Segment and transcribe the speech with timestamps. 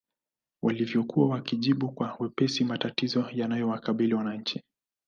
[0.63, 4.63] Walivyokuwa wakijibu kwa wepesi matatizo yanayowakabili wananchi